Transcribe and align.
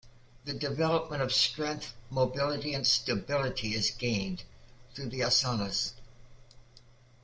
The 0.45 0.53
development 0.53 1.21
of 1.21 1.31
strength, 1.31 1.93
mobility 2.09 2.73
and 2.73 2.87
stability 2.87 3.75
is 3.75 3.91
gained 3.91 4.43
through 4.95 5.09
the 5.09 5.19
asanas. 5.19 5.93